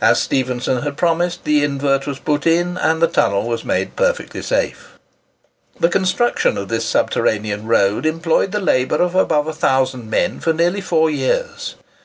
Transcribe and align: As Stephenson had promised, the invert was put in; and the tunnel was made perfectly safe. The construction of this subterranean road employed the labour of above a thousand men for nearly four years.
As 0.00 0.20
Stephenson 0.22 0.82
had 0.82 0.96
promised, 0.96 1.42
the 1.42 1.64
invert 1.64 2.06
was 2.06 2.20
put 2.20 2.46
in; 2.46 2.76
and 2.78 3.02
the 3.02 3.08
tunnel 3.08 3.48
was 3.48 3.64
made 3.64 3.96
perfectly 3.96 4.42
safe. 4.42 4.96
The 5.80 5.88
construction 5.88 6.56
of 6.56 6.68
this 6.68 6.84
subterranean 6.84 7.66
road 7.66 8.06
employed 8.06 8.52
the 8.52 8.60
labour 8.60 9.02
of 9.02 9.16
above 9.16 9.48
a 9.48 9.52
thousand 9.52 10.08
men 10.08 10.38
for 10.38 10.52
nearly 10.52 10.80
four 10.80 11.10
years. 11.10 11.74